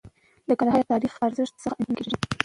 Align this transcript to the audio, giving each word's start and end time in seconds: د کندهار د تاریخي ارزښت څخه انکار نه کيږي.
د 0.47 0.49
کندهار 0.59 0.81
د 0.85 0.89
تاریخي 0.91 1.19
ارزښت 1.27 1.53
څخه 1.63 1.75
انکار 1.81 1.91
نه 1.91 1.95
کيږي. 1.97 2.15